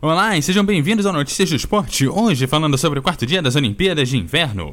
[0.00, 3.56] Olá e sejam bem-vindos ao Notícias do Esporte, hoje falando sobre o quarto dia das
[3.56, 4.72] Olimpíadas de Inverno.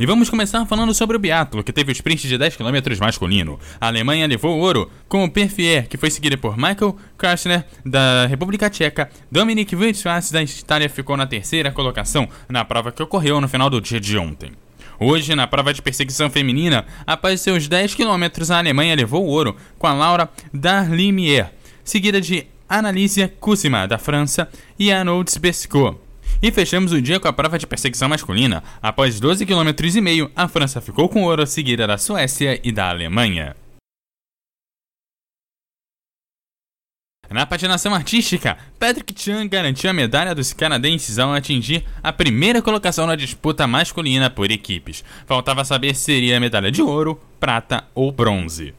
[0.00, 3.56] E vamos começar falando sobre o biatlo, que teve o sprint de 10 km masculino.
[3.80, 8.26] A Alemanha levou o ouro com o Perfier, que foi seguido por Michael Krasner, da
[8.26, 9.08] República Tcheca.
[9.30, 13.80] Dominic Witschwatz, da Itália, ficou na terceira colocação na prova que ocorreu no final do
[13.80, 14.50] dia de ontem.
[14.98, 19.54] Hoje, na prova de perseguição feminina, após seus 10 km, a Alemanha levou o ouro
[19.78, 21.52] com a Laura Darlimier,
[21.84, 24.48] seguida de Analísia Kusima, da França,
[24.78, 25.98] e Arnolds Bescot.
[26.42, 28.62] E fechamos o dia com a prova de perseguição masculina.
[28.82, 32.90] Após 12 km e meio, a França ficou com ouro, seguida da Suécia e da
[32.90, 33.56] Alemanha.
[37.30, 43.06] Na patinação artística, Patrick Chan garantiu a medalha dos canadenses ao atingir a primeira colocação
[43.06, 45.04] na disputa masculina por equipes.
[45.26, 48.74] Faltava saber se seria medalha de ouro, prata ou bronze.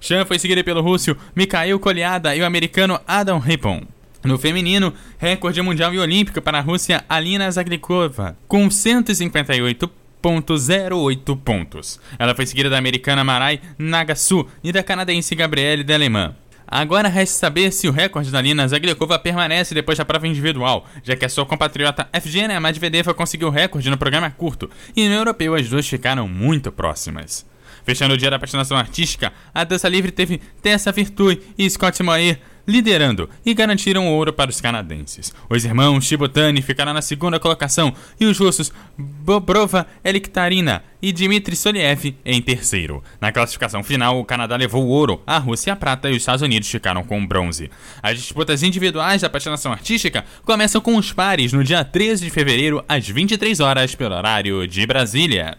[0.00, 3.82] Chan foi seguido pelo russo Mikhail Koliada e o americano Adam Rippon.
[4.24, 12.00] No feminino, recorde mundial e olímpico para a Rússia Alina Zaglikova, com 158,08 pontos.
[12.18, 16.34] Ela foi seguida da americana Marai Nagasu e da canadense Gabriele Delemã.
[16.70, 21.16] Agora resta saber se o recorde da Alina Zaglikova permanece depois da prova individual, já
[21.16, 25.54] que a sua compatriota Evgenia Medvedeva conseguiu o recorde no programa curto, e no europeu
[25.54, 27.46] as duas ficaram muito próximas.
[27.88, 32.38] Fechando o dia da patinação artística, a dança livre teve Tessa Virtue e Scott Moir
[32.66, 35.32] liderando e garantiram ouro para os canadenses.
[35.48, 42.14] Os irmãos Chibotani ficaram na segunda colocação e os russos Bobrova Eliktarina e Dmitry Soliev
[42.26, 43.02] em terceiro.
[43.18, 46.42] Na classificação final, o Canadá levou o ouro, a Rússia a prata e os Estados
[46.42, 47.70] Unidos ficaram com o bronze.
[48.02, 52.84] As disputas individuais da patinação artística começam com os pares no dia 13 de fevereiro
[52.86, 55.56] às 23 horas pelo horário de Brasília.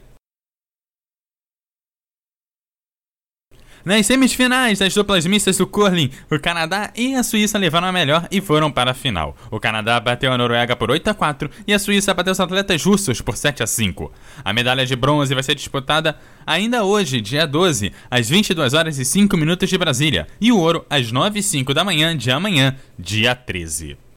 [3.89, 8.27] Nas semifinais das duplas mistas do curling, o Canadá e a Suíça levaram a melhor
[8.29, 9.35] e foram para a final.
[9.49, 12.83] O Canadá bateu a Noruega por 8 a 4 e a Suíça bateu os atletas
[12.83, 14.13] russos por 7 a 5.
[14.45, 19.03] A medalha de bronze vai ser disputada ainda hoje, dia 12, às 22 horas e
[19.03, 22.75] 5 minutos de Brasília, e o ouro às 9 e 5 da manhã de amanhã,
[22.95, 24.08] dia 13.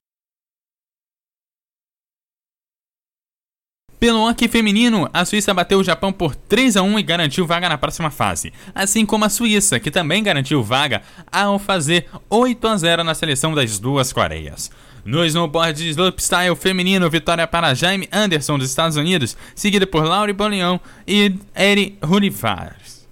[4.02, 7.68] Pelo hockey feminino, a Suíça bateu o Japão por 3 a 1 e garantiu vaga
[7.68, 12.76] na próxima fase, assim como a Suíça, que também garantiu vaga ao fazer 8 a
[12.76, 14.72] 0 na seleção das duas Coreias.
[15.04, 20.80] No snowboard slopestyle feminino, vitória para Jaime Anderson dos Estados Unidos, seguida por Laurie Bollion
[21.06, 23.06] e Eri Hunifars.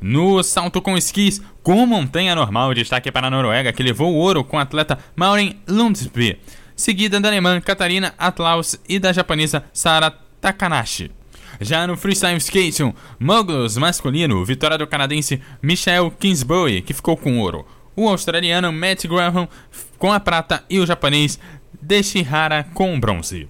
[0.00, 4.42] No salto com esquis com montanha normal, destaque para a Noruega, que levou o ouro
[4.42, 6.40] com a atleta Maureen Lundsby,
[6.74, 11.10] seguida da alemã Katarina Atlaus e da japonesa Sara Takanashi.
[11.58, 17.66] Já no freestyle skating, moguls masculino, vitória do canadense Michael Kingsbury, que ficou com ouro.
[17.96, 19.48] O australiano Matt Graham
[19.98, 21.40] com a prata e o japonês
[21.80, 23.48] Deshihara com bronze.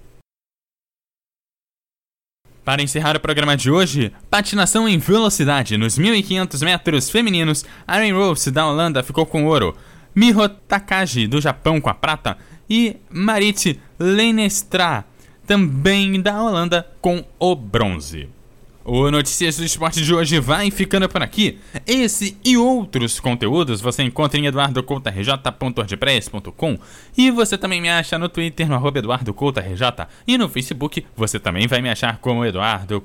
[2.63, 8.49] Para encerrar o programa de hoje, patinação em velocidade nos 1500 metros femininos, Aaron Rose
[8.49, 9.75] da Holanda ficou com ouro,
[10.15, 12.37] Miho Takagi do Japão com a prata
[12.69, 15.03] e Marit Lenestra
[15.45, 18.29] também da Holanda, com o bronze.
[18.87, 21.57] O Notícias do Esporte de hoje vai ficando por aqui.
[21.87, 26.77] Esse e outros conteúdos você encontra em eduardocoutarj.wordpress.com
[27.17, 29.81] e você também me acha no Twitter no arroba eduardocoutarj
[30.27, 33.01] e no Facebook você também vai me achar como Eduardo